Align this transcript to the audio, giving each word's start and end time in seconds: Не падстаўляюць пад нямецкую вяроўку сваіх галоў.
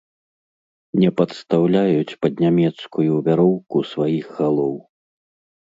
Не 1.01 1.11
падстаўляюць 1.19 2.17
пад 2.27 2.33
нямецкую 2.45 3.13
вяроўку 3.29 3.77
сваіх 3.91 4.25
галоў. 4.39 4.75